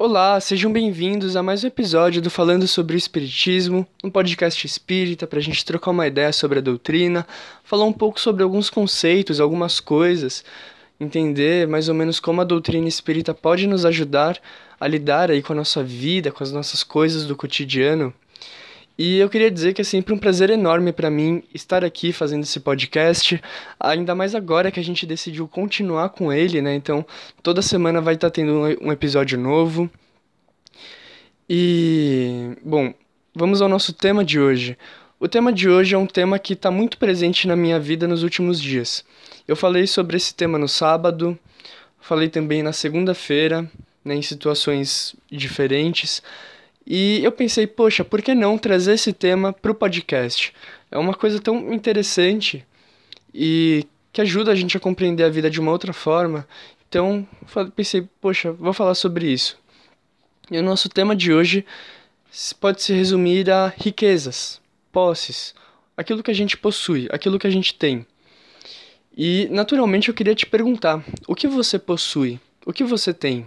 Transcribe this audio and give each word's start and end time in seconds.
Olá, 0.00 0.38
sejam 0.38 0.72
bem-vindos 0.72 1.34
a 1.34 1.42
mais 1.42 1.64
um 1.64 1.66
episódio 1.66 2.22
do 2.22 2.30
Falando 2.30 2.68
sobre 2.68 2.94
o 2.94 2.96
Espiritismo, 2.96 3.84
um 4.04 4.08
podcast 4.08 4.64
espírita 4.64 5.26
para 5.26 5.40
a 5.40 5.42
gente 5.42 5.64
trocar 5.64 5.90
uma 5.90 6.06
ideia 6.06 6.32
sobre 6.32 6.60
a 6.60 6.62
doutrina, 6.62 7.26
falar 7.64 7.84
um 7.84 7.92
pouco 7.92 8.20
sobre 8.20 8.44
alguns 8.44 8.70
conceitos, 8.70 9.40
algumas 9.40 9.80
coisas, 9.80 10.44
entender 11.00 11.66
mais 11.66 11.88
ou 11.88 11.96
menos 11.96 12.20
como 12.20 12.40
a 12.40 12.44
doutrina 12.44 12.86
espírita 12.86 13.34
pode 13.34 13.66
nos 13.66 13.84
ajudar 13.84 14.40
a 14.78 14.86
lidar 14.86 15.32
aí 15.32 15.42
com 15.42 15.52
a 15.52 15.56
nossa 15.56 15.82
vida, 15.82 16.30
com 16.30 16.44
as 16.44 16.52
nossas 16.52 16.84
coisas 16.84 17.26
do 17.26 17.34
cotidiano. 17.34 18.14
E 18.98 19.18
eu 19.18 19.30
queria 19.30 19.48
dizer 19.48 19.74
que 19.74 19.80
é 19.80 19.84
sempre 19.84 20.12
um 20.12 20.18
prazer 20.18 20.50
enorme 20.50 20.92
para 20.92 21.08
mim 21.08 21.44
estar 21.54 21.84
aqui 21.84 22.12
fazendo 22.12 22.42
esse 22.42 22.58
podcast, 22.58 23.40
ainda 23.78 24.12
mais 24.12 24.34
agora 24.34 24.72
que 24.72 24.80
a 24.80 24.82
gente 24.82 25.06
decidiu 25.06 25.46
continuar 25.46 26.08
com 26.08 26.32
ele, 26.32 26.60
né? 26.60 26.74
Então, 26.74 27.06
toda 27.40 27.62
semana 27.62 28.00
vai 28.00 28.14
estar 28.14 28.28
tendo 28.28 28.60
um 28.82 28.90
episódio 28.90 29.38
novo. 29.38 29.88
E, 31.48 32.56
bom, 32.64 32.92
vamos 33.32 33.62
ao 33.62 33.68
nosso 33.68 33.92
tema 33.92 34.24
de 34.24 34.40
hoje. 34.40 34.76
O 35.20 35.28
tema 35.28 35.52
de 35.52 35.68
hoje 35.68 35.94
é 35.94 35.98
um 35.98 36.06
tema 36.06 36.36
que 36.36 36.54
está 36.54 36.68
muito 36.68 36.98
presente 36.98 37.46
na 37.46 37.54
minha 37.54 37.78
vida 37.78 38.08
nos 38.08 38.24
últimos 38.24 38.60
dias. 38.60 39.04
Eu 39.46 39.54
falei 39.54 39.86
sobre 39.86 40.16
esse 40.16 40.34
tema 40.34 40.58
no 40.58 40.68
sábado, 40.68 41.38
falei 42.00 42.28
também 42.28 42.64
na 42.64 42.72
segunda-feira, 42.72 43.70
né, 44.04 44.16
em 44.16 44.22
situações 44.22 45.14
diferentes. 45.30 46.20
E 46.90 47.22
eu 47.22 47.30
pensei, 47.30 47.66
poxa, 47.66 48.02
por 48.02 48.22
que 48.22 48.34
não 48.34 48.56
trazer 48.56 48.94
esse 48.94 49.12
tema 49.12 49.52
para 49.52 49.70
o 49.70 49.74
podcast? 49.74 50.54
É 50.90 50.96
uma 50.96 51.12
coisa 51.12 51.38
tão 51.38 51.70
interessante 51.74 52.64
e 53.34 53.86
que 54.10 54.22
ajuda 54.22 54.52
a 54.52 54.54
gente 54.54 54.74
a 54.74 54.80
compreender 54.80 55.22
a 55.22 55.28
vida 55.28 55.50
de 55.50 55.60
uma 55.60 55.70
outra 55.70 55.92
forma. 55.92 56.48
Então, 56.88 57.28
pensei, 57.76 58.08
poxa, 58.22 58.52
vou 58.52 58.72
falar 58.72 58.94
sobre 58.94 59.30
isso. 59.30 59.58
E 60.50 60.56
o 60.56 60.62
nosso 60.62 60.88
tema 60.88 61.14
de 61.14 61.30
hoje 61.30 61.62
pode 62.58 62.82
se 62.82 62.94
resumir 62.94 63.50
a 63.50 63.70
riquezas, 63.76 64.58
posses, 64.90 65.54
aquilo 65.94 66.22
que 66.22 66.30
a 66.30 66.34
gente 66.34 66.56
possui, 66.56 67.06
aquilo 67.12 67.38
que 67.38 67.46
a 67.46 67.50
gente 67.50 67.74
tem. 67.74 68.06
E, 69.14 69.46
naturalmente, 69.50 70.08
eu 70.08 70.14
queria 70.14 70.34
te 70.34 70.46
perguntar: 70.46 71.04
o 71.26 71.34
que 71.34 71.46
você 71.46 71.78
possui? 71.78 72.40
O 72.64 72.72
que 72.72 72.82
você 72.82 73.12
tem? 73.12 73.46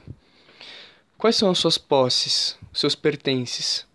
Quais 1.21 1.35
são 1.35 1.51
as 1.51 1.59
suas 1.59 1.77
posses, 1.77 2.57
seus 2.73 2.95
pertences? 2.95 3.85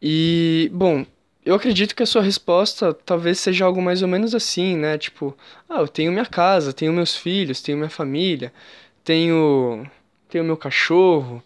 E, 0.00 0.70
bom, 0.74 1.06
eu 1.42 1.54
acredito 1.54 1.96
que 1.96 2.02
a 2.02 2.06
sua 2.06 2.20
resposta 2.20 2.92
talvez 2.92 3.40
seja 3.40 3.64
algo 3.64 3.80
mais 3.80 4.02
ou 4.02 4.08
menos 4.08 4.34
assim, 4.34 4.76
né? 4.76 4.98
Tipo, 4.98 5.34
ah, 5.66 5.80
eu 5.80 5.88
tenho 5.88 6.12
minha 6.12 6.26
casa, 6.26 6.74
tenho 6.74 6.92
meus 6.92 7.16
filhos, 7.16 7.62
tenho 7.62 7.78
minha 7.78 7.88
família, 7.88 8.52
tenho 9.02 9.86
tenho 10.28 10.44
meu 10.44 10.54
cachorro, 10.54 11.42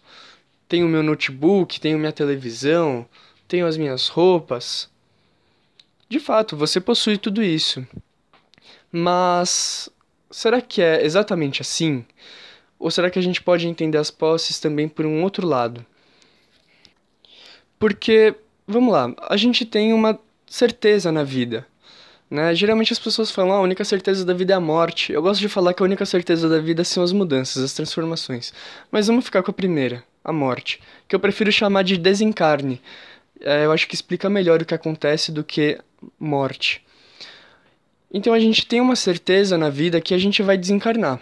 tenho 0.67 0.85
meu 0.89 1.01
notebook, 1.01 1.79
tenho 1.79 1.97
minha 1.97 2.11
televisão, 2.11 3.07
tenho 3.47 3.65
as 3.65 3.77
minhas 3.77 4.09
roupas. 4.09 4.89
De 6.09 6.19
fato, 6.19 6.57
você 6.57 6.81
possui 6.81 7.17
tudo 7.17 7.41
isso. 7.41 7.87
Mas 8.91 9.87
será 10.29 10.59
que 10.59 10.81
é 10.81 11.05
exatamente 11.05 11.61
assim? 11.61 12.05
Ou 12.83 12.91
será 12.91 13.09
que 13.09 13.17
a 13.17 13.21
gente 13.21 13.41
pode 13.41 13.65
entender 13.65 13.97
as 13.97 14.11
posses 14.11 14.59
também 14.59 14.89
por 14.89 15.05
um 15.05 15.23
outro 15.23 15.47
lado? 15.47 15.85
Porque, 17.79 18.35
vamos 18.67 18.91
lá, 18.91 19.09
a 19.29 19.37
gente 19.37 19.65
tem 19.65 19.93
uma 19.93 20.19
certeza 20.45 21.09
na 21.09 21.23
vida. 21.23 21.65
Né? 22.29 22.53
Geralmente 22.53 22.91
as 22.91 22.99
pessoas 22.99 23.31
falam, 23.31 23.53
ah, 23.53 23.59
a 23.59 23.61
única 23.61 23.85
certeza 23.85 24.25
da 24.25 24.33
vida 24.33 24.51
é 24.51 24.57
a 24.57 24.59
morte. 24.59 25.13
Eu 25.13 25.21
gosto 25.21 25.39
de 25.39 25.47
falar 25.47 25.73
que 25.73 25.81
a 25.81 25.85
única 25.85 26.05
certeza 26.05 26.49
da 26.49 26.59
vida 26.59 26.83
são 26.83 27.01
as 27.01 27.13
mudanças, 27.13 27.63
as 27.63 27.71
transformações. 27.71 28.53
Mas 28.91 29.07
vamos 29.07 29.23
ficar 29.23 29.41
com 29.43 29.51
a 29.51 29.53
primeira, 29.53 30.03
a 30.21 30.33
morte, 30.33 30.81
que 31.07 31.15
eu 31.15 31.21
prefiro 31.21 31.53
chamar 31.53 31.83
de 31.83 31.95
desencarne. 31.95 32.81
É, 33.39 33.63
eu 33.63 33.71
acho 33.71 33.87
que 33.87 33.95
explica 33.95 34.29
melhor 34.29 34.61
o 34.61 34.65
que 34.65 34.73
acontece 34.73 35.31
do 35.31 35.41
que 35.41 35.79
morte. 36.19 36.85
Então 38.13 38.33
a 38.33 38.39
gente 38.41 38.65
tem 38.65 38.81
uma 38.81 38.97
certeza 38.97 39.57
na 39.57 39.69
vida 39.69 40.01
que 40.01 40.13
a 40.13 40.17
gente 40.17 40.43
vai 40.43 40.57
desencarnar. 40.57 41.21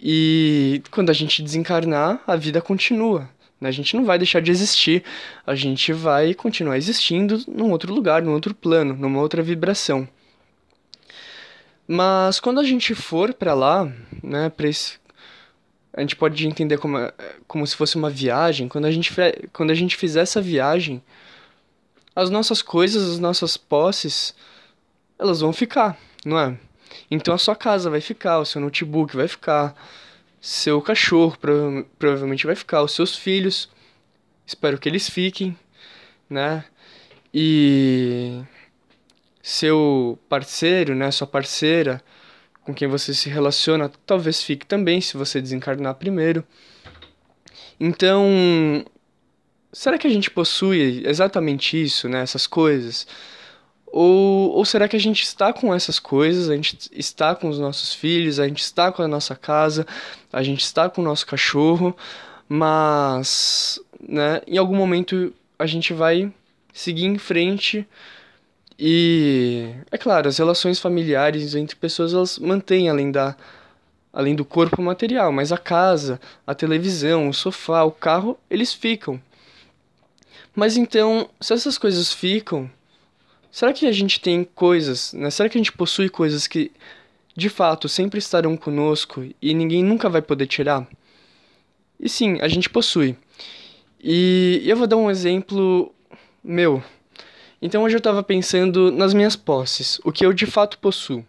E 0.00 0.82
quando 0.90 1.10
a 1.10 1.12
gente 1.12 1.42
desencarnar, 1.42 2.22
a 2.26 2.36
vida 2.36 2.60
continua. 2.60 3.28
Né? 3.60 3.68
A 3.68 3.72
gente 3.72 3.96
não 3.96 4.04
vai 4.04 4.18
deixar 4.18 4.40
de 4.40 4.50
existir, 4.50 5.02
a 5.46 5.54
gente 5.54 5.92
vai 5.92 6.34
continuar 6.34 6.76
existindo 6.76 7.42
num 7.48 7.70
outro 7.70 7.92
lugar, 7.92 8.22
num 8.22 8.32
outro 8.32 8.54
plano, 8.54 8.94
numa 8.94 9.20
outra 9.20 9.42
vibração. 9.42 10.08
Mas 11.86 12.38
quando 12.38 12.60
a 12.60 12.64
gente 12.64 12.94
for 12.94 13.32
para 13.32 13.54
lá, 13.54 13.90
né, 14.22 14.50
para 14.50 14.68
esse 14.68 14.98
a 15.98 16.00
gente 16.00 16.14
pode 16.14 16.46
entender 16.46 16.78
como, 16.78 16.96
como 17.48 17.66
se 17.66 17.74
fosse 17.74 17.96
uma 17.96 18.08
viagem. 18.08 18.68
Quando 18.68 18.84
a, 18.84 18.90
gente, 18.90 19.12
quando 19.52 19.70
a 19.70 19.74
gente 19.74 19.96
fizer 19.96 20.20
essa 20.20 20.40
viagem, 20.40 21.02
as 22.14 22.30
nossas 22.30 22.62
coisas, 22.62 23.10
as 23.10 23.18
nossas 23.18 23.56
posses, 23.56 24.32
elas 25.18 25.40
vão 25.40 25.52
ficar, 25.52 25.98
não 26.24 26.38
é? 26.38 26.56
Então 27.10 27.34
a 27.34 27.38
sua 27.38 27.56
casa 27.56 27.90
vai 27.90 28.00
ficar, 28.00 28.38
o 28.38 28.44
seu 28.44 28.60
notebook 28.60 29.16
vai 29.16 29.28
ficar, 29.28 29.74
seu 30.40 30.80
cachorro 30.80 31.36
prova 31.38 31.84
provavelmente 31.98 32.46
vai 32.46 32.54
ficar, 32.54 32.82
os 32.82 32.92
seus 32.92 33.16
filhos, 33.16 33.68
espero 34.46 34.78
que 34.78 34.88
eles 34.88 35.08
fiquem, 35.08 35.56
né? 36.28 36.64
E 37.32 38.42
seu 39.42 40.18
parceiro, 40.28 40.94
né, 40.94 41.10
sua 41.10 41.26
parceira 41.26 42.02
com 42.62 42.74
quem 42.74 42.86
você 42.86 43.14
se 43.14 43.30
relaciona, 43.30 43.90
talvez 44.04 44.42
fique 44.42 44.66
também 44.66 45.00
se 45.00 45.16
você 45.16 45.40
desencarnar 45.40 45.94
primeiro. 45.94 46.44
Então, 47.80 48.84
será 49.72 49.96
que 49.96 50.06
a 50.06 50.10
gente 50.10 50.30
possui 50.30 51.02
exatamente 51.06 51.82
isso, 51.82 52.08
né, 52.10 52.20
essas 52.20 52.46
coisas? 52.46 53.06
Ou, 54.00 54.52
ou 54.52 54.64
será 54.64 54.86
que 54.86 54.94
a 54.94 55.00
gente 55.00 55.24
está 55.24 55.52
com 55.52 55.74
essas 55.74 55.98
coisas, 55.98 56.48
a 56.48 56.54
gente 56.54 56.88
está 56.92 57.34
com 57.34 57.48
os 57.48 57.58
nossos 57.58 57.92
filhos, 57.92 58.38
a 58.38 58.46
gente 58.46 58.60
está 58.60 58.92
com 58.92 59.02
a 59.02 59.08
nossa 59.08 59.34
casa, 59.34 59.84
a 60.32 60.40
gente 60.40 60.60
está 60.60 60.88
com 60.88 61.02
o 61.02 61.04
nosso 61.04 61.26
cachorro, 61.26 61.96
mas 62.48 63.80
né, 64.00 64.40
em 64.46 64.56
algum 64.56 64.76
momento 64.76 65.34
a 65.58 65.66
gente 65.66 65.92
vai 65.92 66.32
seguir 66.72 67.06
em 67.06 67.18
frente 67.18 67.84
e 68.78 69.74
é 69.90 69.98
claro, 69.98 70.28
as 70.28 70.38
relações 70.38 70.78
familiares 70.78 71.56
entre 71.56 71.74
pessoas 71.74 72.14
elas 72.14 72.38
mantêm 72.38 72.88
além 72.88 73.10
da 73.10 73.34
além 74.12 74.36
do 74.36 74.44
corpo 74.44 74.80
material, 74.80 75.32
mas 75.32 75.50
a 75.50 75.58
casa, 75.58 76.20
a 76.46 76.54
televisão, 76.54 77.28
o 77.28 77.34
sofá, 77.34 77.82
o 77.82 77.90
carro, 77.90 78.38
eles 78.48 78.72
ficam. 78.72 79.20
Mas 80.54 80.76
então, 80.76 81.28
se 81.40 81.52
essas 81.52 81.76
coisas 81.76 82.12
ficam, 82.12 82.70
Será 83.50 83.72
que 83.72 83.86
a 83.86 83.92
gente 83.92 84.20
tem 84.20 84.44
coisas, 84.44 85.12
né? 85.12 85.30
Será 85.30 85.48
que 85.48 85.56
a 85.56 85.60
gente 85.60 85.72
possui 85.72 86.08
coisas 86.08 86.46
que 86.46 86.70
de 87.36 87.48
fato 87.48 87.88
sempre 87.88 88.18
estarão 88.18 88.56
conosco 88.56 89.24
e 89.40 89.54
ninguém 89.54 89.82
nunca 89.82 90.08
vai 90.08 90.22
poder 90.22 90.46
tirar? 90.46 90.86
E 91.98 92.08
sim, 92.08 92.38
a 92.40 92.48
gente 92.48 92.68
possui. 92.68 93.16
E 94.00 94.62
eu 94.64 94.76
vou 94.76 94.86
dar 94.86 94.96
um 94.96 95.10
exemplo 95.10 95.92
meu. 96.44 96.82
Então 97.60 97.82
hoje 97.82 97.96
eu 97.96 97.98
estava 97.98 98.22
pensando 98.22 98.92
nas 98.92 99.12
minhas 99.12 99.34
posses, 99.34 100.00
o 100.04 100.12
que 100.12 100.24
eu 100.24 100.32
de 100.32 100.46
fato 100.46 100.78
possuo. 100.78 101.24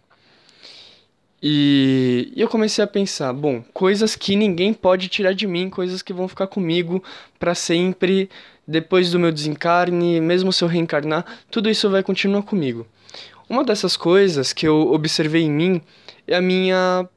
E 1.42 2.32
eu 2.36 2.48
comecei 2.48 2.84
a 2.84 2.86
pensar, 2.86 3.32
bom, 3.32 3.62
coisas 3.72 4.14
que 4.14 4.36
ninguém 4.36 4.74
pode 4.74 5.08
tirar 5.08 5.32
de 5.32 5.46
mim, 5.46 5.70
coisas 5.70 6.02
que 6.02 6.12
vão 6.12 6.28
ficar 6.28 6.46
comigo 6.46 7.02
para 7.38 7.54
sempre, 7.54 8.28
depois 8.70 9.10
do 9.10 9.18
meu 9.18 9.32
desencarne, 9.32 10.20
mesmo 10.20 10.52
se 10.52 10.62
eu 10.62 10.68
reencarnar, 10.68 11.26
tudo 11.50 11.68
isso 11.68 11.90
vai 11.90 12.04
continuar 12.04 12.42
comigo. 12.44 12.86
Uma 13.48 13.64
dessas 13.64 13.96
coisas 13.96 14.52
que 14.52 14.66
eu 14.66 14.92
observei 14.92 15.42
em 15.42 15.50
mim 15.50 15.82
é 16.24 16.36
a 16.36 16.40
minha 16.40 17.08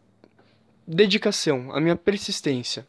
dedicação, 0.87 1.69
a 1.71 1.79
minha 1.79 1.95
persistência. 1.95 2.87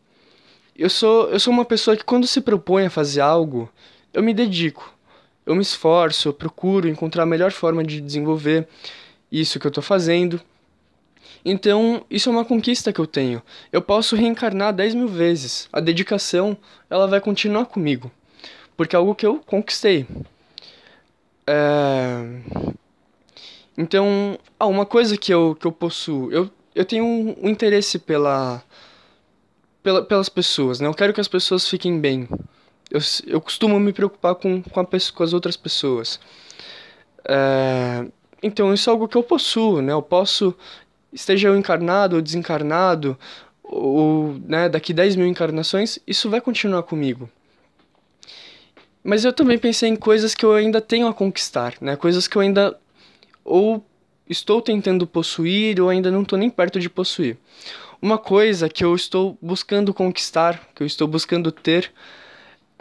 Eu 0.74 0.88
sou, 0.88 1.28
eu 1.28 1.38
sou 1.38 1.52
uma 1.52 1.66
pessoa 1.66 1.94
que 1.94 2.04
quando 2.04 2.26
se 2.26 2.40
propõe 2.40 2.86
a 2.86 2.90
fazer 2.90 3.20
algo, 3.20 3.68
eu 4.14 4.22
me 4.22 4.32
dedico. 4.32 4.94
Eu 5.44 5.54
me 5.54 5.60
esforço, 5.60 6.28
eu 6.28 6.32
procuro 6.32 6.88
encontrar 6.88 7.24
a 7.24 7.26
melhor 7.26 7.52
forma 7.52 7.84
de 7.84 8.00
desenvolver 8.00 8.66
isso 9.30 9.60
que 9.60 9.66
eu 9.66 9.68
estou 9.68 9.84
fazendo. 9.84 10.40
Então, 11.44 12.02
isso 12.10 12.30
é 12.30 12.32
uma 12.32 12.46
conquista 12.46 12.94
que 12.94 13.00
eu 13.00 13.06
tenho. 13.06 13.42
Eu 13.70 13.82
posso 13.82 14.16
reencarnar 14.16 14.72
10 14.72 14.94
mil 14.94 15.08
vezes. 15.08 15.68
A 15.70 15.80
dedicação, 15.80 16.56
ela 16.88 17.06
vai 17.06 17.20
continuar 17.20 17.66
comigo 17.66 18.10
porque 18.76 18.96
é 18.96 18.98
algo 18.98 19.14
que 19.14 19.26
eu 19.26 19.40
conquistei. 19.44 20.06
É... 21.46 22.40
Então, 23.76 24.38
ah, 24.58 24.66
uma 24.66 24.86
coisa 24.86 25.16
que 25.16 25.32
eu, 25.32 25.56
que 25.58 25.66
eu 25.66 25.72
possuo, 25.72 26.30
eu, 26.32 26.48
eu 26.74 26.84
tenho 26.84 27.04
um, 27.04 27.36
um 27.42 27.48
interesse 27.48 27.98
pela, 27.98 28.62
pela, 29.82 30.02
pelas 30.04 30.28
pessoas, 30.28 30.80
né? 30.80 30.86
Eu 30.86 30.94
quero 30.94 31.12
que 31.12 31.20
as 31.20 31.28
pessoas 31.28 31.68
fiquem 31.68 31.98
bem. 32.00 32.28
Eu, 32.90 33.00
eu 33.26 33.40
costumo 33.40 33.78
me 33.80 33.92
preocupar 33.92 34.34
com, 34.36 34.62
com, 34.62 34.80
a, 34.80 34.86
com 34.86 35.22
as 35.22 35.32
outras 35.32 35.56
pessoas. 35.56 36.20
É... 37.24 38.06
Então, 38.42 38.72
isso 38.74 38.90
é 38.90 38.92
algo 38.92 39.08
que 39.08 39.16
eu 39.16 39.22
possuo, 39.22 39.80
né? 39.80 39.92
Eu 39.92 40.02
posso, 40.02 40.54
esteja 41.12 41.48
eu 41.48 41.56
encarnado 41.56 42.16
ou 42.16 42.22
desencarnado, 42.22 43.18
ou 43.62 44.36
né, 44.46 44.68
daqui 44.68 44.92
10 44.92 45.16
mil 45.16 45.26
encarnações, 45.26 45.98
isso 46.06 46.28
vai 46.28 46.40
continuar 46.40 46.82
comigo. 46.82 47.28
Mas 49.04 49.22
eu 49.22 49.34
também 49.34 49.58
pensei 49.58 49.90
em 49.90 49.96
coisas 49.96 50.34
que 50.34 50.46
eu 50.46 50.54
ainda 50.54 50.80
tenho 50.80 51.06
a 51.06 51.12
conquistar, 51.12 51.74
né? 51.78 51.94
Coisas 51.94 52.26
que 52.26 52.36
eu 52.36 52.40
ainda 52.40 52.74
ou 53.44 53.84
estou 54.28 54.62
tentando 54.62 55.06
possuir 55.06 55.78
ou 55.78 55.90
ainda 55.90 56.10
não 56.10 56.22
estou 56.22 56.38
nem 56.38 56.48
perto 56.48 56.80
de 56.80 56.88
possuir. 56.88 57.36
Uma 58.00 58.16
coisa 58.16 58.68
que 58.68 58.82
eu 58.82 58.94
estou 58.94 59.36
buscando 59.42 59.92
conquistar, 59.92 60.68
que 60.74 60.82
eu 60.82 60.86
estou 60.86 61.06
buscando 61.06 61.52
ter, 61.52 61.92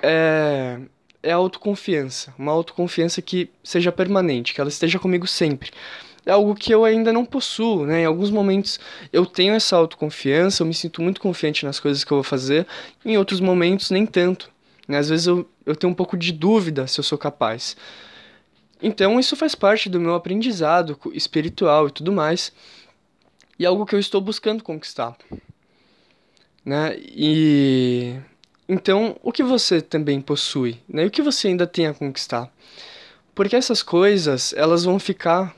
é, 0.02 0.80
é 1.22 1.32
a 1.34 1.36
autoconfiança. 1.36 2.34
Uma 2.40 2.54
autoconfiança 2.54 3.22
que 3.22 3.50
seja 3.62 3.92
permanente, 3.92 4.54
que 4.54 4.62
ela 4.62 4.70
esteja 4.70 5.00
comigo 5.00 5.28
sempre. 5.28 5.72
É 6.26 6.32
algo 6.32 6.56
que 6.56 6.74
eu 6.74 6.86
ainda 6.86 7.12
não 7.12 7.26
possuo, 7.26 7.86
né? 7.86 8.04
Em 8.04 8.06
alguns 8.06 8.30
momentos 8.30 8.80
eu 9.12 9.26
tenho 9.26 9.54
essa 9.54 9.76
autoconfiança, 9.76 10.64
eu 10.64 10.68
me 10.68 10.74
sinto 10.74 11.02
muito 11.02 11.20
confiante 11.20 11.66
nas 11.66 11.82
coisas 11.82 12.06
que 12.06 12.12
eu 12.14 12.18
vou 12.18 12.24
fazer, 12.24 12.66
em 13.04 13.18
outros 13.18 13.42
momentos 13.42 13.92
nem 13.92 14.06
tanto. 14.06 14.53
Né? 14.88 14.98
Às 14.98 15.10
vezes 15.10 15.28
eu, 15.28 15.50
eu 15.66 15.76
tenho 15.76 15.92
um 15.92 15.96
pouco 15.96 16.18
de 16.18 16.32
dúvida 16.32 16.88
se 16.88 17.00
eu 17.00 17.04
sou 17.04 17.18
capaz. 17.18 17.76
Então 18.82 19.20
isso 19.20 19.36
faz 19.36 19.56
parte 19.56 19.90
do 19.90 20.00
meu 20.00 20.14
aprendizado 20.14 21.00
espiritual 21.14 21.88
e 21.88 21.92
tudo 21.92 22.12
mais. 22.12 22.52
E 23.58 23.66
é 23.66 23.68
algo 23.68 23.86
que 23.86 23.96
eu 23.96 24.00
estou 24.00 24.20
buscando 24.20 24.64
conquistar. 24.64 25.16
Né? 26.66 26.98
E 27.00 28.20
então, 28.68 29.18
o 29.22 29.32
que 29.32 29.44
você 29.44 29.82
também 29.82 30.22
possui, 30.22 30.80
né? 30.88 31.04
E 31.04 31.08
o 31.08 31.12
que 31.12 31.22
você 31.22 31.50
ainda 31.50 31.68
tem 31.68 31.86
a 31.88 31.94
conquistar? 31.94 32.52
Porque 33.36 33.56
essas 33.56 33.84
coisas, 33.84 34.54
elas 34.54 34.84
vão 34.84 34.98
ficar 35.00 35.56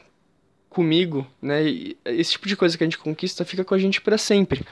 comigo, 0.69 1.25
né? 1.41 1.65
E 1.65 1.97
esse 2.05 2.31
tipo 2.31 2.47
de 2.47 2.57
coisa 2.57 2.77
que 2.77 2.83
a 2.83 2.87
gente 2.87 2.97
conquista 2.97 3.45
fica 3.45 3.63
com 3.63 3.73
a 3.73 3.77
gente 3.77 4.01
para 4.01 4.17
sempre. 4.17 4.65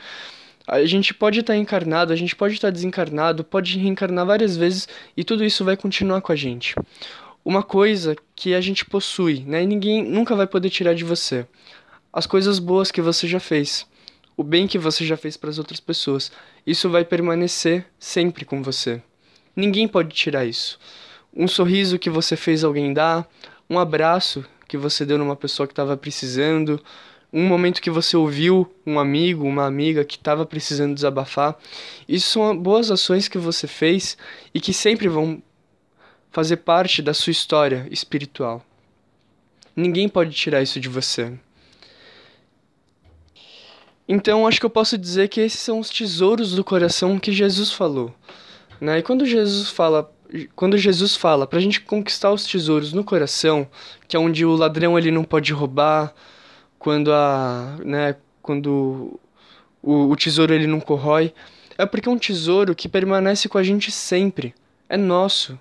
A 0.68 0.86
gente 0.86 1.14
pode 1.14 1.42
estar 1.42 1.54
tá 1.54 1.58
encarnado, 1.58 2.14
a 2.14 2.16
gente 2.16 2.36
pode 2.36 2.54
estar 2.54 2.68
tá 2.68 2.72
desencarnado, 2.72 3.44
pode 3.44 3.78
reencarnar 3.78 4.26
várias 4.26 4.56
vezes 4.56 4.88
e 5.16 5.24
tudo 5.24 5.44
isso 5.44 5.66
vai 5.66 5.76
continuar 5.76 6.22
com 6.22 6.32
a 6.32 6.36
gente 6.36 6.76
uma 7.46 7.62
coisa 7.62 8.16
que 8.36 8.54
a 8.54 8.62
gente 8.62 8.86
possui, 8.86 9.44
né? 9.46 9.64
E 9.64 9.68
ninguém 9.68 10.04
nunca 10.04 10.36
vai 10.36 10.48
poder 10.48 10.70
tirar 10.70 10.94
de 10.94 11.04
você. 11.04 11.46
As 12.12 12.26
coisas 12.26 12.60
boas 12.60 12.92
que 12.92 13.02
você 13.02 13.28
já 13.28 13.40
fez, 13.40 13.86
o 14.38 14.44
bem 14.44 14.68
que 14.68 14.78
você 14.78 15.06
já 15.06 15.18
fez 15.18 15.36
para 15.36 15.50
as 15.50 15.58
outras 15.58 15.80
pessoas. 15.80 16.32
Isso 16.66 16.90
vai 16.90 17.04
permanecer 17.04 17.86
sempre 18.00 18.46
com 18.46 18.64
você. 18.64 19.02
Ninguém 19.56 19.88
pode 19.88 20.16
tirar 20.16 20.46
isso. 20.46 20.80
Um 21.36 21.48
sorriso 21.48 22.00
que 22.00 22.10
você 22.10 22.36
fez 22.36 22.64
alguém 22.64 22.94
dar, 22.94 23.28
um 23.70 23.78
abraço 23.78 24.46
que 24.68 24.78
você 24.78 25.06
deu 25.06 25.18
numa 25.18 25.36
pessoa 25.36 25.68
que 25.68 25.74
estava 25.74 25.98
precisando, 25.98 26.82
um 27.34 27.48
momento 27.48 27.82
que 27.82 27.90
você 27.90 28.16
ouviu 28.16 28.72
um 28.86 29.00
amigo, 29.00 29.48
uma 29.48 29.66
amiga 29.66 30.06
que 30.06 30.18
estava 30.18 30.46
precisando 30.46 30.94
desabafar. 30.94 31.58
Isso 32.08 32.30
são 32.30 32.56
boas 32.56 32.92
ações 32.92 33.28
que 33.28 33.40
você 33.40 33.66
fez 33.66 34.16
e 34.54 34.62
que 34.62 34.72
sempre 34.72 35.08
vão 35.08 35.42
fazer 36.30 36.58
parte 36.58 37.02
da 37.02 37.14
sua 37.14 37.32
história 37.32 37.88
espiritual. 37.90 38.64
Ninguém 39.76 40.08
pode 40.08 40.32
tirar 40.32 40.62
isso 40.62 40.80
de 40.80 40.88
você. 40.88 41.34
Então, 44.08 44.46
acho 44.46 44.60
que 44.60 44.66
eu 44.66 44.70
posso 44.70 44.96
dizer 44.98 45.28
que 45.30 45.42
esses 45.42 45.60
são 45.60 45.80
os 45.80 45.90
tesouros 45.90 46.54
do 46.54 46.64
coração 46.64 47.18
que 47.18 47.32
Jesus 47.32 47.72
falou. 47.72 48.14
Né? 48.80 49.00
E 49.00 49.02
quando 49.02 49.26
Jesus 49.26 49.70
fala, 49.70 50.14
quando 50.56 50.78
Jesus 50.78 51.16
fala 51.16 51.48
para 51.48 51.58
a 51.58 51.62
gente 51.62 51.82
conquistar 51.82 52.32
os 52.32 52.46
tesouros 52.46 52.94
no 52.94 53.04
coração, 53.04 53.68
que 54.08 54.16
é 54.16 54.20
onde 54.20 54.46
o 54.46 54.56
ladrão 54.56 54.98
ele 55.00 55.10
não 55.10 55.24
pode 55.24 55.52
roubar, 55.54 56.14
quando 56.84 57.14
a, 57.14 57.78
né, 57.86 58.18
quando 58.42 59.18
o, 59.82 60.10
o 60.10 60.16
tesouro 60.18 60.54
ele 60.54 60.68
não 60.68 60.82
corrói, 60.82 61.34
é 61.78 61.86
porque 61.86 62.10
é 62.10 62.12
um 62.12 62.18
tesouro 62.18 62.76
que 62.76 62.90
permanece 62.90 63.48
com 63.48 63.58
a 63.58 63.64
gente 63.64 63.90
sempre. 63.90 64.54
É 64.90 64.98
nosso. 64.98 65.58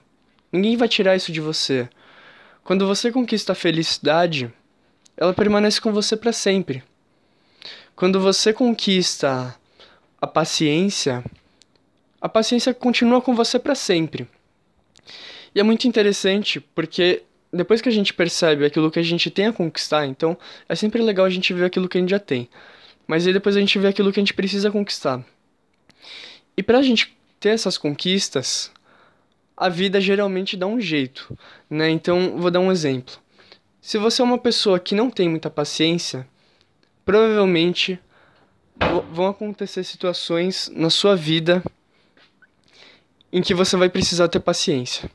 Ninguém 0.51 0.77
vai 0.77 0.89
tirar 0.89 1.15
isso 1.15 1.31
de 1.31 1.41
você. 1.41 1.89
Quando 2.65 2.89
você 2.89 3.13
conquista 3.13 3.53
a 3.53 3.55
felicidade, 3.55 4.53
ela 5.17 5.33
permanece 5.33 5.81
com 5.81 5.93
você 5.93 6.17
para 6.17 6.33
sempre. 6.33 6.83
Quando 7.95 8.19
você 8.19 8.53
conquista 8.53 9.55
a 10.21 10.27
paciência, 10.27 11.23
a 12.21 12.29
paciência 12.29 12.75
continua 12.75 13.23
com 13.23 13.33
você 13.33 13.61
para 13.61 13.77
sempre. 13.77 14.27
E 15.55 15.61
é 15.61 15.63
muito 15.63 15.87
interessante 15.87 16.59
porque 16.59 17.23
depois 17.53 17.83
que 17.83 17.89
a 17.89 17.93
gente 17.93 18.15
percebe 18.15 18.65
aquilo 18.65 18.91
que 18.91 18.99
a 18.99 19.03
gente 19.03 19.31
tem 19.31 19.47
a 19.47 19.53
conquistar, 19.53 20.07
então 20.07 20.37
é 20.69 20.75
sempre 20.75 21.03
legal 21.03 21.27
a 21.27 21.31
gente 21.31 21.53
ver 21.53 21.65
aquilo 21.65 21.89
que 21.89 21.99
a 21.99 22.01
gente 22.01 22.11
já 22.11 22.19
tem. 22.19 22.49
Mas 23.07 23.27
aí 23.27 23.33
depois 23.33 23.57
a 23.57 23.61
gente 23.61 23.79
vê 23.79 23.89
aquilo 23.89 24.13
que 24.13 24.19
a 24.19 24.23
gente 24.23 24.35
precisa 24.35 24.71
conquistar. 24.71 25.25
E 26.57 26.63
pra 26.63 26.83
gente 26.83 27.17
ter 27.39 27.51
essas 27.51 27.77
conquistas, 27.77 28.71
a 29.57 29.69
vida 29.69 30.01
geralmente 30.01 30.57
dá 30.57 30.67
um 30.67 30.81
jeito, 30.81 31.37
né? 31.69 31.91
Então, 31.91 32.39
vou 32.39 32.51
dar 32.51 32.61
um 32.61 32.73
exemplo. 32.73 33.15
Se 33.81 33.99
você 33.99 34.23
é 34.23 34.25
uma 34.25 34.39
pessoa 34.39 34.79
que 34.79 34.95
não 34.95 35.11
tem 35.11 35.29
muita 35.29 35.51
paciência, 35.51 36.27
provavelmente 37.05 37.99
vão 39.13 39.27
acontecer 39.27 39.85
situações 39.85 40.71
na 40.75 40.89
sua 40.89 41.17
vida 41.17 41.63
em 43.33 43.43
que 43.43 43.55
você 43.55 43.77
vai 43.77 43.89
precisar 43.89 44.29
ter 44.29 44.41
paciência. 44.41 45.11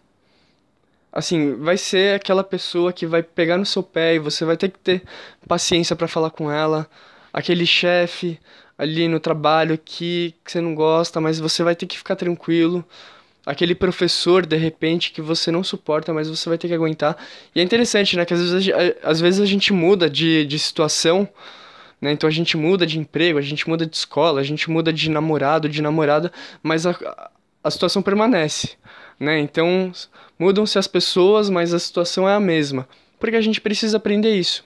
Assim, 1.17 1.55
vai 1.55 1.77
ser 1.77 2.15
aquela 2.15 2.43
pessoa 2.43 2.93
que 2.93 3.07
vai 3.07 3.23
pegar 3.23 3.57
no 3.57 3.65
seu 3.65 3.81
pé 3.81 4.13
e 4.13 4.19
você 4.19 4.45
vai 4.45 4.55
ter 4.55 4.69
que 4.69 4.77
ter 4.77 5.01
paciência 5.47 5.95
para 5.95 6.07
falar 6.07 6.29
com 6.29 6.51
ela, 6.51 6.87
aquele 7.33 7.65
chefe 7.65 8.39
ali 8.77 9.07
no 9.07 9.19
trabalho 9.19 9.79
que, 9.83 10.35
que 10.45 10.51
você 10.51 10.61
não 10.61 10.75
gosta, 10.75 11.19
mas 11.19 11.39
você 11.39 11.63
vai 11.63 11.75
ter 11.75 11.87
que 11.87 11.97
ficar 11.97 12.15
tranquilo 12.15 12.85
aquele 13.47 13.73
professor, 13.73 14.45
de 14.45 14.57
repente, 14.57 15.11
que 15.11 15.19
você 15.19 15.49
não 15.49 15.63
suporta, 15.63 16.13
mas 16.13 16.29
você 16.29 16.47
vai 16.49 16.57
ter 16.57 16.67
que 16.67 16.73
aguentar. 16.75 17.17
E 17.55 17.61
é 17.61 17.63
interessante, 17.63 18.15
né? 18.15 18.23
Que 18.23 18.35
às 18.35 18.51
vezes 18.51 18.71
a, 18.71 19.09
às 19.09 19.19
vezes 19.19 19.39
a 19.39 19.45
gente 19.45 19.73
muda 19.73 20.07
de, 20.07 20.45
de 20.45 20.59
situação, 20.59 21.27
né? 21.99 22.11
Então 22.11 22.27
a 22.27 22.31
gente 22.31 22.55
muda 22.55 22.85
de 22.85 22.99
emprego, 22.99 23.39
a 23.39 23.41
gente 23.41 23.67
muda 23.67 23.87
de 23.87 23.95
escola, 23.95 24.39
a 24.39 24.43
gente 24.43 24.69
muda 24.69 24.93
de 24.93 25.09
namorado, 25.09 25.67
de 25.67 25.81
namorada, 25.81 26.31
mas 26.61 26.85
a, 26.85 27.31
a 27.63 27.71
situação 27.71 28.01
permanece, 28.01 28.77
né? 29.19 29.39
Então 29.39 29.91
mudam-se 30.37 30.77
as 30.77 30.87
pessoas, 30.87 31.49
mas 31.49 31.73
a 31.73 31.79
situação 31.79 32.27
é 32.27 32.33
a 32.33 32.39
mesma. 32.39 32.87
Porque 33.19 33.35
a 33.35 33.41
gente 33.41 33.59
precisa 33.59 33.97
aprender 33.97 34.35
isso, 34.35 34.63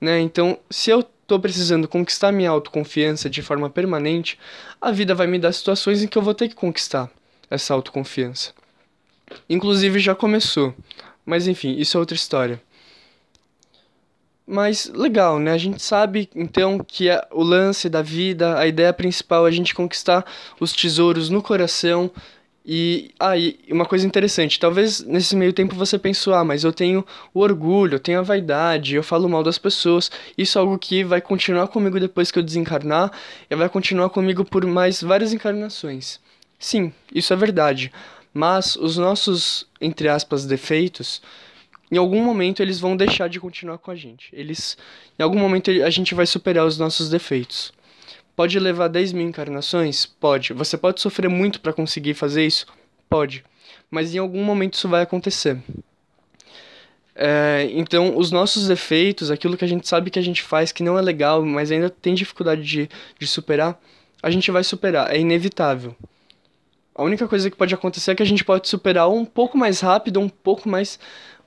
né? 0.00 0.20
Então, 0.20 0.58
se 0.68 0.90
eu 0.90 1.00
estou 1.00 1.38
precisando 1.38 1.86
conquistar 1.86 2.32
minha 2.32 2.50
autoconfiança 2.50 3.30
de 3.30 3.40
forma 3.40 3.70
permanente, 3.70 4.38
a 4.80 4.90
vida 4.90 5.14
vai 5.14 5.26
me 5.26 5.38
dar 5.38 5.52
situações 5.52 6.02
em 6.02 6.08
que 6.08 6.18
eu 6.18 6.22
vou 6.22 6.34
ter 6.34 6.48
que 6.48 6.54
conquistar 6.54 7.10
essa 7.48 7.72
autoconfiança. 7.72 8.52
Inclusive 9.48 9.98
já 9.98 10.14
começou, 10.14 10.74
mas 11.24 11.46
enfim, 11.46 11.76
isso 11.78 11.96
é 11.96 12.00
outra 12.00 12.16
história. 12.16 12.60
Mas 14.52 14.92
legal, 14.94 15.38
né? 15.38 15.50
A 15.50 15.56
gente 15.56 15.82
sabe 15.82 16.28
então 16.36 16.78
que 16.78 17.08
é 17.08 17.26
o 17.30 17.42
lance 17.42 17.88
da 17.88 18.02
vida, 18.02 18.58
a 18.58 18.66
ideia 18.66 18.92
principal 18.92 19.46
é 19.46 19.48
a 19.48 19.52
gente 19.52 19.74
conquistar 19.74 20.26
os 20.60 20.74
tesouros 20.74 21.30
no 21.30 21.40
coração. 21.40 22.10
E 22.64 23.12
aí, 23.18 23.58
ah, 23.70 23.74
uma 23.74 23.86
coisa 23.86 24.06
interessante, 24.06 24.60
talvez 24.60 25.00
nesse 25.00 25.34
meio 25.34 25.54
tempo 25.54 25.74
você 25.74 25.98
pensou, 25.98 26.34
ah, 26.34 26.44
mas 26.44 26.64
eu 26.64 26.72
tenho 26.72 27.02
o 27.32 27.40
orgulho, 27.40 27.94
eu 27.94 27.98
tenho 27.98 28.18
a 28.18 28.22
vaidade, 28.22 28.94
eu 28.94 29.02
falo 29.02 29.26
mal 29.26 29.42
das 29.42 29.56
pessoas. 29.56 30.10
Isso 30.36 30.58
é 30.58 30.60
algo 30.60 30.78
que 30.78 31.02
vai 31.02 31.22
continuar 31.22 31.68
comigo 31.68 31.98
depois 31.98 32.30
que 32.30 32.38
eu 32.38 32.42
desencarnar 32.42 33.10
e 33.48 33.56
vai 33.56 33.70
continuar 33.70 34.10
comigo 34.10 34.44
por 34.44 34.66
mais 34.66 35.00
várias 35.02 35.32
encarnações. 35.32 36.20
Sim, 36.58 36.92
isso 37.14 37.32
é 37.32 37.36
verdade. 37.36 37.90
Mas 38.34 38.76
os 38.76 38.98
nossos, 38.98 39.66
entre 39.80 40.10
aspas, 40.10 40.44
defeitos, 40.44 41.22
em 41.92 41.98
algum 41.98 42.24
momento 42.24 42.62
eles 42.62 42.80
vão 42.80 42.96
deixar 42.96 43.28
de 43.28 43.38
continuar 43.38 43.76
com 43.76 43.90
a 43.90 43.94
gente. 43.94 44.30
Eles, 44.32 44.78
em 45.18 45.22
algum 45.22 45.38
momento 45.38 45.70
a 45.70 45.90
gente 45.90 46.14
vai 46.14 46.24
superar 46.24 46.64
os 46.64 46.78
nossos 46.78 47.10
defeitos. 47.10 47.70
Pode 48.34 48.58
levar 48.58 48.88
10 48.88 49.12
mil 49.12 49.28
encarnações? 49.28 50.06
Pode. 50.06 50.54
Você 50.54 50.78
pode 50.78 51.02
sofrer 51.02 51.28
muito 51.28 51.60
para 51.60 51.70
conseguir 51.70 52.14
fazer 52.14 52.46
isso? 52.46 52.66
Pode. 53.10 53.44
Mas 53.90 54.14
em 54.14 54.18
algum 54.18 54.42
momento 54.42 54.72
isso 54.72 54.88
vai 54.88 55.02
acontecer. 55.02 55.62
É, 57.14 57.68
então, 57.72 58.16
os 58.16 58.30
nossos 58.30 58.68
defeitos, 58.68 59.30
aquilo 59.30 59.54
que 59.54 59.64
a 59.66 59.68
gente 59.68 59.86
sabe 59.86 60.10
que 60.10 60.18
a 60.18 60.22
gente 60.22 60.42
faz 60.42 60.72
que 60.72 60.82
não 60.82 60.98
é 60.98 61.02
legal, 61.02 61.44
mas 61.44 61.70
ainda 61.70 61.90
tem 61.90 62.14
dificuldade 62.14 62.62
de, 62.62 62.88
de 63.18 63.26
superar, 63.26 63.78
a 64.22 64.30
gente 64.30 64.50
vai 64.50 64.64
superar. 64.64 65.14
É 65.14 65.20
inevitável. 65.20 65.94
A 66.94 67.02
única 67.02 67.26
coisa 67.26 67.50
que 67.50 67.56
pode 67.56 67.74
acontecer 67.74 68.12
é 68.12 68.14
que 68.14 68.22
a 68.22 68.26
gente 68.26 68.44
pode 68.44 68.68
superar 68.68 69.08
um 69.08 69.24
pouco 69.24 69.56
mais 69.56 69.80
rápido, 69.80 70.20
um 70.20 70.28
pouco 70.28 70.68
mais. 70.68 70.98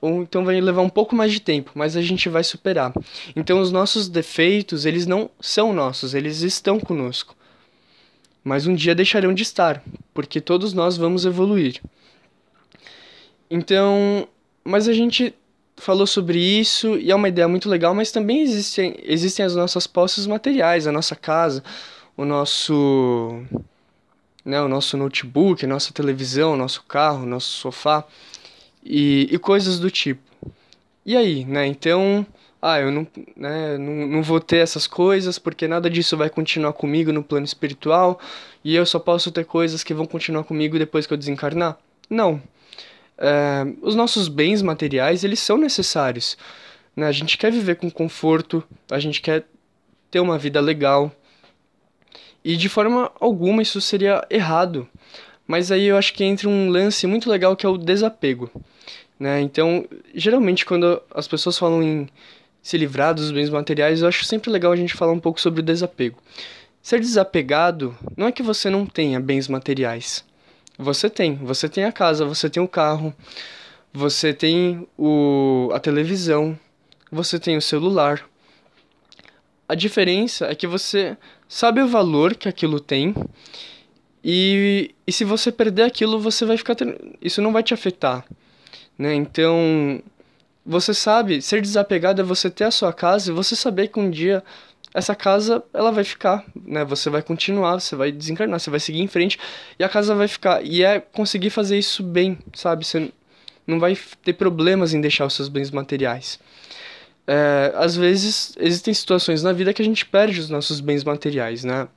Ou 0.06 0.22
então 0.22 0.44
vai 0.44 0.60
levar 0.60 0.82
um 0.82 0.88
pouco 0.88 1.16
mais 1.16 1.32
de 1.32 1.40
tempo, 1.40 1.72
mas 1.74 1.96
a 1.96 2.02
gente 2.02 2.28
vai 2.28 2.44
superar. 2.44 2.92
Então 3.34 3.60
os 3.60 3.72
nossos 3.72 4.08
defeitos, 4.08 4.86
eles 4.86 5.04
não 5.04 5.28
são 5.40 5.72
nossos, 5.72 6.14
eles 6.14 6.42
estão 6.42 6.78
conosco. 6.78 7.34
Mas 8.44 8.68
um 8.68 8.74
dia 8.74 8.94
deixarão 8.94 9.34
de 9.34 9.42
estar, 9.42 9.82
porque 10.14 10.40
todos 10.40 10.72
nós 10.72 10.96
vamos 10.96 11.24
evoluir. 11.24 11.82
Então, 13.50 14.28
mas 14.62 14.88
a 14.88 14.92
gente 14.92 15.34
falou 15.76 16.06
sobre 16.06 16.38
isso 16.38 16.96
e 16.96 17.10
é 17.10 17.14
uma 17.14 17.28
ideia 17.28 17.48
muito 17.48 17.68
legal, 17.68 17.92
mas 17.92 18.12
também 18.12 18.42
existem, 18.42 18.96
existem 19.02 19.44
as 19.44 19.56
nossas 19.56 19.88
posses 19.88 20.24
materiais, 20.24 20.86
a 20.86 20.92
nossa 20.92 21.16
casa, 21.16 21.64
o 22.16 22.24
nosso 22.24 23.42
né, 24.44 24.60
o 24.62 24.68
nosso 24.68 24.96
notebook, 24.96 25.64
a 25.64 25.68
nossa 25.68 25.92
televisão, 25.92 26.56
nosso 26.56 26.84
carro, 26.84 27.26
nosso 27.26 27.48
sofá 27.48 28.04
e, 28.86 29.28
e 29.30 29.38
coisas 29.38 29.80
do 29.80 29.90
tipo. 29.90 30.22
E 31.04 31.16
aí, 31.16 31.44
né? 31.44 31.66
Então, 31.66 32.24
ah, 32.62 32.80
eu 32.80 32.90
não, 32.90 33.06
né, 33.36 33.76
não, 33.76 34.06
não 34.06 34.22
vou 34.22 34.40
ter 34.40 34.58
essas 34.58 34.86
coisas 34.86 35.38
porque 35.38 35.68
nada 35.68 35.90
disso 35.90 36.16
vai 36.16 36.30
continuar 36.30 36.72
comigo 36.72 37.12
no 37.12 37.22
plano 37.22 37.44
espiritual 37.44 38.18
e 38.64 38.74
eu 38.74 38.86
só 38.86 38.98
posso 38.98 39.30
ter 39.30 39.44
coisas 39.44 39.84
que 39.84 39.94
vão 39.94 40.06
continuar 40.06 40.44
comigo 40.44 40.78
depois 40.78 41.06
que 41.06 41.12
eu 41.12 41.18
desencarnar? 41.18 41.78
Não. 42.08 42.40
É, 43.18 43.64
os 43.82 43.94
nossos 43.94 44.28
bens 44.28 44.62
materiais, 44.62 45.24
eles 45.24 45.40
são 45.40 45.56
necessários. 45.58 46.36
Né? 46.94 47.06
A 47.06 47.12
gente 47.12 47.36
quer 47.38 47.50
viver 47.50 47.76
com 47.76 47.90
conforto, 47.90 48.62
a 48.90 48.98
gente 48.98 49.20
quer 49.20 49.44
ter 50.10 50.20
uma 50.20 50.38
vida 50.38 50.60
legal. 50.60 51.12
E 52.44 52.56
de 52.56 52.68
forma 52.68 53.10
alguma 53.20 53.62
isso 53.62 53.80
seria 53.80 54.24
errado. 54.30 54.88
Mas 55.46 55.70
aí 55.70 55.84
eu 55.84 55.96
acho 55.96 56.12
que 56.14 56.24
entra 56.24 56.48
um 56.48 56.68
lance 56.68 57.06
muito 57.06 57.30
legal 57.30 57.56
que 57.56 57.66
é 57.66 57.68
o 57.68 57.78
desapego. 57.78 58.50
Né? 59.18 59.40
Então, 59.40 59.86
geralmente 60.14 60.66
quando 60.66 61.02
as 61.14 61.26
pessoas 61.26 61.58
falam 61.58 61.82
em 61.82 62.08
se 62.62 62.76
livrar 62.76 63.14
dos 63.14 63.30
bens 63.30 63.48
materiais, 63.48 64.02
eu 64.02 64.08
acho 64.08 64.24
sempre 64.24 64.50
legal 64.50 64.72
a 64.72 64.76
gente 64.76 64.94
falar 64.94 65.12
um 65.12 65.20
pouco 65.20 65.40
sobre 65.40 65.60
o 65.60 65.62
desapego. 65.62 66.18
Ser 66.82 67.00
desapegado 67.00 67.96
não 68.16 68.26
é 68.26 68.32
que 68.32 68.42
você 68.42 68.68
não 68.68 68.86
tenha 68.86 69.20
bens 69.20 69.48
materiais. 69.48 70.24
Você 70.78 71.08
tem. 71.08 71.36
Você 71.36 71.68
tem 71.68 71.84
a 71.84 71.92
casa, 71.92 72.24
você 72.24 72.50
tem 72.50 72.62
o 72.62 72.68
carro, 72.68 73.14
você 73.92 74.32
tem 74.34 74.86
o, 74.98 75.70
a 75.72 75.80
televisão, 75.80 76.58
você 77.10 77.38
tem 77.38 77.56
o 77.56 77.62
celular. 77.62 78.28
A 79.68 79.74
diferença 79.74 80.46
é 80.46 80.54
que 80.54 80.66
você 80.66 81.16
sabe 81.48 81.80
o 81.80 81.88
valor 81.88 82.34
que 82.34 82.48
aquilo 82.48 82.78
tem 82.78 83.14
e, 84.28 84.92
e 85.06 85.12
se 85.12 85.22
você 85.22 85.52
perder 85.52 85.84
aquilo, 85.84 86.18
você 86.18 86.44
vai 86.44 86.56
ficar. 86.56 86.74
Isso 87.22 87.40
não 87.40 87.52
vai 87.52 87.62
te 87.62 87.72
afetar. 87.72 88.24
Né? 88.98 89.14
Então, 89.14 90.02
você 90.64 90.92
sabe, 90.92 91.40
ser 91.42 91.60
desapegado 91.60 92.20
é 92.20 92.24
você 92.24 92.50
ter 92.50 92.64
a 92.64 92.70
sua 92.70 92.92
casa 92.92 93.30
e 93.30 93.34
você 93.34 93.54
saber 93.54 93.88
que 93.88 94.00
um 94.00 94.10
dia 94.10 94.42
essa 94.96 95.14
casa 95.14 95.62
ela 95.74 95.92
vai 95.92 96.04
ficar, 96.04 96.42
né? 96.64 96.82
Você 96.86 97.10
vai 97.10 97.22
continuar, 97.22 97.80
você 97.80 97.94
vai 97.94 98.10
desencarnar, 98.10 98.58
você 98.58 98.70
vai 98.70 98.80
seguir 98.80 99.00
em 99.00 99.06
frente 99.06 99.38
e 99.78 99.84
a 99.84 99.88
casa 99.90 100.14
vai 100.14 100.26
ficar. 100.26 100.64
E 100.64 100.82
é 100.82 101.00
conseguir 101.00 101.50
fazer 101.50 101.78
isso 101.78 102.02
bem, 102.02 102.38
sabe? 102.54 102.86
Você 102.86 103.12
não 103.66 103.78
vai 103.78 103.96
ter 104.24 104.32
problemas 104.32 104.94
em 104.94 105.00
deixar 105.00 105.26
os 105.26 105.34
seus 105.34 105.48
bens 105.48 105.70
materiais. 105.70 106.40
É, 107.26 107.72
às 107.74 107.94
vezes 107.94 108.56
existem 108.58 108.94
situações 108.94 109.42
na 109.42 109.52
vida 109.52 109.74
que 109.74 109.82
a 109.82 109.84
gente 109.84 110.06
perde 110.06 110.40
os 110.40 110.48
nossos 110.48 110.80
bens 110.80 111.04
materiais, 111.04 111.62
né? 111.62 111.88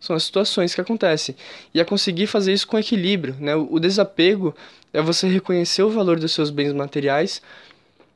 São 0.00 0.14
as 0.14 0.22
situações 0.22 0.74
que 0.74 0.80
acontecem. 0.80 1.34
E 1.74 1.80
é 1.80 1.84
conseguir 1.84 2.26
fazer 2.26 2.52
isso 2.52 2.66
com 2.66 2.78
equilíbrio, 2.78 3.36
né? 3.40 3.54
O 3.56 3.78
desapego 3.80 4.54
é 4.92 5.02
você 5.02 5.28
reconhecer 5.28 5.82
o 5.82 5.90
valor 5.90 6.18
dos 6.18 6.32
seus 6.32 6.50
bens 6.50 6.72
materiais, 6.72 7.42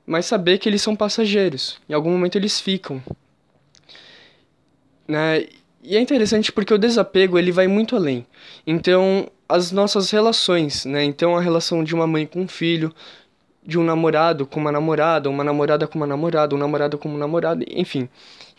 mas 0.07 0.27
saber 0.27 0.59
que 0.59 0.69
eles 0.69 0.83
são 0.83 0.95
passageiros. 0.95 1.79
Em 1.89 1.95
algum 1.95 2.11
momento 2.11 2.37
eles 2.37 2.61
ficam. 2.61 3.03
Né? 5.07 5.47
E 5.83 5.97
é 5.97 6.01
interessante 6.01 6.53
porque 6.53 6.73
o 6.73 6.79
desapego 6.79 7.39
ele 7.39 7.51
vai 7.51 7.67
muito 7.67 7.97
além. 7.97 8.25
Então, 8.67 9.29
as 9.49 9.73
nossas 9.73 10.11
relações, 10.11 10.85
né? 10.85 11.03
Então, 11.05 11.37
a 11.37 11.41
relação 11.41 11.83
de 11.83 11.95
uma 11.95 12.07
mãe 12.07 12.25
com 12.25 12.43
um 12.43 12.49
filho, 12.49 12.95
de 13.65 13.79
um 13.79 13.85
namorado 13.85 14.47
com 14.47 14.61
uma 14.61 14.73
namorada, 14.73 15.29
uma 15.29 15.45
namorada 15.45 15.87
com 15.87 15.99
uma 15.99 16.07
namorada, 16.07 16.55
um 16.55 16.59
namorado 16.59 16.99
com 16.99 17.09
um 17.09 17.19
namorado, 17.19 17.65
enfim. 17.69 18.09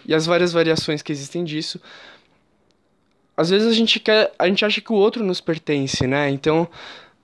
E 0.06 0.14
as 0.14 0.26
várias 0.26 0.52
variações 0.52 1.02
que 1.02 1.12
existem 1.12 1.44
disso. 1.44 1.80
Às 3.36 3.50
vezes 3.50 3.68
a 3.68 3.74
gente 3.74 4.00
quer, 4.00 4.32
a 4.38 4.48
gente 4.48 4.64
acha 4.64 4.80
que 4.80 4.92
o 4.92 4.96
outro 4.96 5.24
nos 5.24 5.42
pertence, 5.42 6.06
né? 6.06 6.30
Então, 6.30 6.68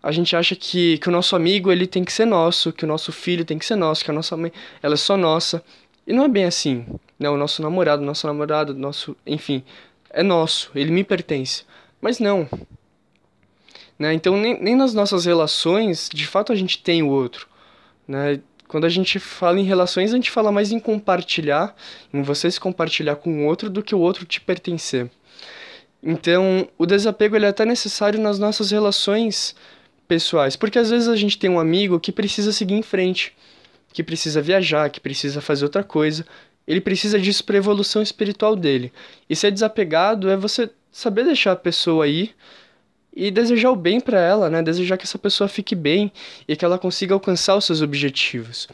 a 0.01 0.11
gente 0.11 0.35
acha 0.35 0.55
que, 0.55 0.97
que 0.97 1.09
o 1.09 1.11
nosso 1.11 1.35
amigo 1.35 1.71
ele 1.71 1.85
tem 1.85 2.03
que 2.03 2.11
ser 2.11 2.25
nosso, 2.25 2.73
que 2.73 2.85
o 2.85 2.87
nosso 2.87 3.11
filho 3.11 3.45
tem 3.45 3.59
que 3.59 3.65
ser 3.65 3.75
nosso, 3.75 4.03
que 4.03 4.09
a 4.09 4.13
nossa 4.13 4.35
mãe 4.35 4.51
ela 4.81 4.95
é 4.95 4.97
só 4.97 5.15
nossa. 5.15 5.63
E 6.07 6.13
não 6.13 6.23
é 6.25 6.27
bem 6.27 6.45
assim. 6.45 6.85
Né? 7.19 7.29
O 7.29 7.37
nosso 7.37 7.61
namorado, 7.61 8.01
nosso 8.03 8.25
namorado, 8.25 8.73
nosso. 8.73 9.15
Enfim, 9.27 9.63
é 10.09 10.23
nosso, 10.23 10.71
ele 10.73 10.91
me 10.91 11.03
pertence. 11.03 11.63
Mas 12.01 12.19
não. 12.19 12.49
Né? 13.99 14.13
Então, 14.13 14.37
nem, 14.37 14.59
nem 14.59 14.75
nas 14.75 14.93
nossas 14.93 15.25
relações, 15.25 16.09
de 16.11 16.25
fato, 16.25 16.51
a 16.51 16.55
gente 16.55 16.81
tem 16.81 17.03
o 17.03 17.09
outro. 17.09 17.47
Né? 18.07 18.39
Quando 18.67 18.85
a 18.85 18.89
gente 18.89 19.19
fala 19.19 19.59
em 19.59 19.63
relações, 19.63 20.13
a 20.13 20.15
gente 20.15 20.31
fala 20.31 20.51
mais 20.51 20.71
em 20.71 20.79
compartilhar, 20.79 21.75
em 22.13 22.21
você 22.21 22.49
se 22.49 22.59
compartilhar 22.59 23.17
com 23.17 23.43
o 23.43 23.45
outro, 23.45 23.69
do 23.69 23.83
que 23.83 23.93
o 23.93 23.99
outro 23.99 24.25
te 24.25 24.39
pertencer. 24.39 25.11
Então, 26.01 26.67
o 26.77 26.85
desapego 26.85 27.35
ele 27.35 27.45
é 27.45 27.49
até 27.49 27.65
necessário 27.65 28.19
nas 28.19 28.39
nossas 28.39 28.71
relações 28.71 29.55
pessoais, 30.07 30.55
porque 30.55 30.79
às 30.79 30.89
vezes 30.89 31.07
a 31.07 31.15
gente 31.15 31.37
tem 31.37 31.49
um 31.49 31.59
amigo 31.59 31.99
que 31.99 32.11
precisa 32.11 32.51
seguir 32.51 32.75
em 32.75 32.81
frente 32.81 33.35
que 33.93 34.03
precisa 34.03 34.41
viajar, 34.41 34.89
que 34.89 34.99
precisa 34.99 35.41
fazer 35.41 35.65
outra 35.65 35.83
coisa. 35.83 36.25
Ele 36.67 36.81
precisa 36.81 37.19
disso 37.19 37.43
para 37.43 37.57
evolução 37.57 38.01
espiritual 38.01 38.55
dele. 38.55 38.93
E 39.29 39.35
ser 39.35 39.51
desapegado 39.51 40.29
é 40.29 40.37
você 40.37 40.69
saber 40.91 41.25
deixar 41.25 41.53
a 41.53 41.55
pessoa 41.55 42.05
aí 42.05 42.31
e 43.15 43.31
desejar 43.31 43.71
o 43.71 43.75
bem 43.75 43.99
para 43.99 44.19
ela, 44.19 44.49
né? 44.49 44.61
Desejar 44.61 44.97
que 44.97 45.03
essa 45.03 45.17
pessoa 45.17 45.47
fique 45.47 45.75
bem 45.75 46.11
e 46.47 46.55
que 46.55 46.63
ela 46.63 46.77
consiga 46.77 47.13
alcançar 47.13 47.55
os 47.55 47.65
seus 47.65 47.81
objetivos. 47.81 48.67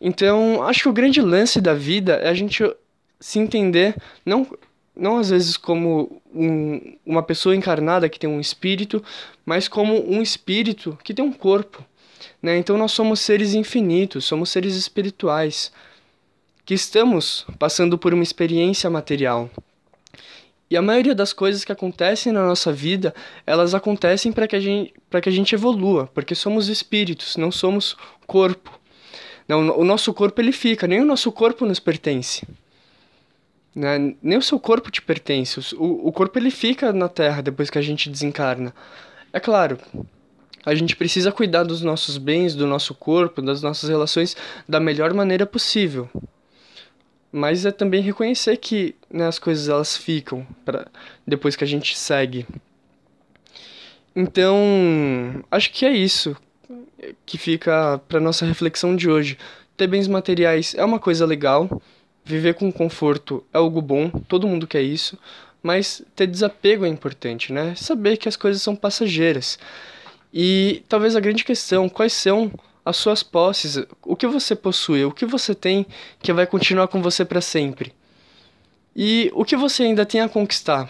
Então, 0.00 0.62
acho 0.64 0.82
que 0.82 0.88
o 0.88 0.92
grande 0.92 1.20
lance 1.20 1.60
da 1.60 1.74
vida 1.74 2.14
é 2.14 2.28
a 2.28 2.34
gente 2.34 2.64
se 3.20 3.38
entender 3.38 3.94
não 4.26 4.46
não 4.94 5.18
às 5.18 5.30
vezes 5.30 5.56
como 5.56 6.20
um, 6.34 6.96
uma 7.04 7.22
pessoa 7.22 7.56
encarnada 7.56 8.08
que 8.08 8.18
tem 8.18 8.28
um 8.28 8.40
espírito, 8.40 9.02
mas 9.44 9.68
como 9.68 9.94
um 10.10 10.22
espírito 10.22 10.98
que 11.02 11.14
tem 11.14 11.24
um 11.24 11.32
corpo. 11.32 11.84
Né? 12.42 12.58
Então 12.58 12.76
nós 12.76 12.92
somos 12.92 13.20
seres 13.20 13.54
infinitos, 13.54 14.24
somos 14.24 14.50
seres 14.50 14.74
espirituais, 14.74 15.72
que 16.64 16.74
estamos 16.74 17.46
passando 17.58 17.98
por 17.98 18.14
uma 18.14 18.22
experiência 18.22 18.88
material. 18.88 19.50
E 20.70 20.76
a 20.76 20.80
maioria 20.80 21.14
das 21.14 21.34
coisas 21.34 21.64
que 21.64 21.72
acontecem 21.72 22.32
na 22.32 22.46
nossa 22.46 22.72
vida, 22.72 23.14
elas 23.46 23.74
acontecem 23.74 24.32
para 24.32 24.48
que, 24.48 24.56
a 24.56 24.60
gente, 24.60 24.94
que 25.22 25.28
a 25.28 25.32
gente 25.32 25.54
evolua, 25.54 26.08
porque 26.14 26.34
somos 26.34 26.68
espíritos, 26.68 27.36
não 27.36 27.52
somos 27.52 27.94
corpo. 28.26 28.80
Não, 29.46 29.78
o 29.78 29.84
nosso 29.84 30.14
corpo 30.14 30.40
ele 30.40 30.52
fica, 30.52 30.86
nem 30.86 31.00
o 31.00 31.04
nosso 31.04 31.30
corpo 31.30 31.66
nos 31.66 31.78
pertence. 31.78 32.46
Né? 33.74 34.14
Nem 34.22 34.38
o 34.38 34.42
seu 34.42 34.60
corpo 34.60 34.90
te 34.90 35.00
pertence. 35.00 35.74
O, 35.76 36.08
o 36.08 36.12
corpo 36.12 36.38
ele 36.38 36.50
fica 36.50 36.92
na 36.92 37.08
Terra 37.08 37.42
depois 37.42 37.70
que 37.70 37.78
a 37.78 37.82
gente 37.82 38.10
desencarna. 38.10 38.74
É 39.32 39.40
claro, 39.40 39.78
a 40.64 40.74
gente 40.74 40.94
precisa 40.94 41.32
cuidar 41.32 41.64
dos 41.64 41.82
nossos 41.82 42.16
bens, 42.18 42.54
do 42.54 42.66
nosso 42.66 42.94
corpo, 42.94 43.42
das 43.42 43.62
nossas 43.62 43.88
relações 43.88 44.36
da 44.68 44.78
melhor 44.78 45.12
maneira 45.12 45.44
possível. 45.44 46.08
Mas 47.32 47.64
é 47.64 47.72
também 47.72 48.02
reconhecer 48.02 48.56
que 48.58 48.94
né, 49.10 49.26
as 49.26 49.38
coisas 49.38 49.68
elas 49.68 49.96
ficam 49.96 50.46
pra, 50.64 50.86
depois 51.26 51.56
que 51.56 51.64
a 51.64 51.66
gente 51.66 51.96
segue. 51.98 52.46
Então, 54.14 55.42
acho 55.50 55.72
que 55.72 55.86
é 55.86 55.92
isso 55.92 56.36
que 57.26 57.38
fica 57.38 58.00
para 58.06 58.20
nossa 58.20 58.44
reflexão 58.44 58.94
de 58.94 59.08
hoje. 59.10 59.38
Ter 59.76 59.86
bens 59.86 60.06
materiais 60.06 60.74
é 60.76 60.84
uma 60.84 60.98
coisa 60.98 61.26
legal, 61.26 61.82
viver 62.24 62.54
com 62.54 62.72
conforto 62.72 63.44
é 63.52 63.58
algo 63.58 63.82
bom, 63.82 64.10
todo 64.28 64.46
mundo 64.46 64.66
quer 64.66 64.82
isso, 64.82 65.18
mas 65.62 66.02
ter 66.16 66.26
desapego 66.26 66.84
é 66.84 66.88
importante, 66.88 67.52
né? 67.52 67.74
Saber 67.74 68.16
que 68.16 68.28
as 68.28 68.36
coisas 68.36 68.62
são 68.62 68.74
passageiras. 68.74 69.58
E 70.32 70.82
talvez 70.88 71.14
a 71.14 71.20
grande 71.20 71.44
questão, 71.44 71.88
quais 71.88 72.12
são 72.12 72.50
as 72.84 72.96
suas 72.96 73.22
posses, 73.22 73.78
o 74.02 74.16
que 74.16 74.26
você 74.26 74.56
possui, 74.56 75.04
o 75.04 75.12
que 75.12 75.24
você 75.24 75.54
tem 75.54 75.86
que 76.20 76.32
vai 76.32 76.46
continuar 76.46 76.88
com 76.88 77.00
você 77.00 77.24
para 77.24 77.40
sempre. 77.40 77.92
E 78.94 79.30
o 79.34 79.44
que 79.44 79.56
você 79.56 79.84
ainda 79.84 80.04
tem 80.04 80.20
a 80.20 80.28
conquistar? 80.28 80.88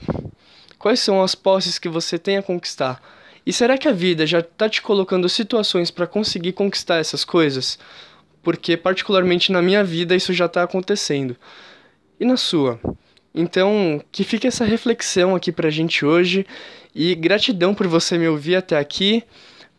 Quais 0.79 1.01
são 1.01 1.23
as 1.23 1.35
posses 1.35 1.79
que 1.79 1.89
você 1.89 2.19
tem 2.19 2.39
a 2.39 2.43
conquistar? 2.43 3.01
E 3.45 3.53
será 3.53 3.77
que 3.77 3.89
a 3.89 3.93
vida 3.93 4.27
já 4.27 4.39
está 4.39 4.69
te 4.69 4.81
colocando 4.81 5.29
situações 5.29 5.91
para 5.91 6.07
conseguir 6.07 6.53
conquistar 6.53 6.97
essas 6.97 7.25
coisas? 7.25 7.79
Porque, 8.43 8.77
particularmente 8.77 9.53
na 9.53 9.63
minha 9.63 9.85
vida, 9.85 10.17
isso 10.17 10.33
já 10.33 10.47
está 10.47 10.63
acontecendo. 10.63 11.37
E 12.19 12.25
na 12.25 12.37
sua? 12.37 12.81
Então, 13.35 14.03
que 14.11 14.25
fique 14.25 14.47
essa 14.47 14.65
reflexão 14.65 15.35
aqui 15.35 15.51
pra 15.51 15.71
gente 15.71 16.05
hoje 16.05 16.47
e 16.95 17.15
gratidão 17.15 17.75
por 17.75 17.87
você 17.87 18.19
me 18.19 18.29
ouvir 18.29 18.57
até 18.57 18.79
aqui, 18.79 19.23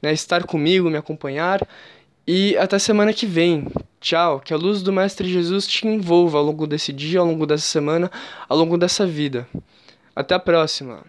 né, 0.01 0.12
estar 0.12 0.43
comigo, 0.43 0.89
me 0.89 0.98
acompanhar 0.98 1.65
e 2.27 2.58
até 2.58 2.79
semana 2.79 3.13
que 3.13 3.25
vem. 3.25 3.67
Tchau, 4.01 4.39
que 4.39 4.53
a 4.53 4.58
luz 4.58 4.82
do 4.82 4.91
Mestre 4.91 5.32
Jesus 5.32 5.67
te 5.67 5.88
envolva 5.88 6.38
ao 6.38 6.43
longo 6.43 6.65
desse 6.65 6.91
dia, 6.91 7.20
ao 7.20 7.25
longo 7.25 7.46
dessa 7.46 7.65
semana, 7.65 8.12
ao 8.50 8.58
longo 8.58 8.77
dessa 8.77 9.05
vida. 9.05 9.48
Até 10.15 10.34
a 10.36 10.39
próxima. 10.39 11.03